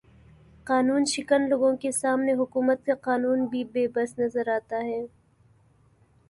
قانوں 0.67 1.03
شکن 1.07 1.41
لوگوں 1.49 1.75
کے 1.81 1.91
سامنے 1.91 2.33
حکومت 2.33 2.85
کا 2.85 2.95
قانون 3.01 3.45
بھی 3.51 3.63
بے 3.73 3.87
بس 3.95 4.17
نظر 4.19 4.47
آتا 4.55 4.83
ہے 4.83 5.01